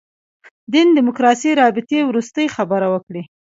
دین 0.73 0.87
دیموکراسي 0.97 1.51
رابطې 1.61 1.99
وروستۍ 2.05 2.45
خبره 2.55 2.87
وکړي. 2.93 3.23